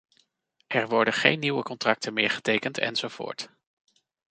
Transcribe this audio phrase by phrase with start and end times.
[0.67, 3.49] Er worden geen nieuwe contracten meer getekend enzovoort.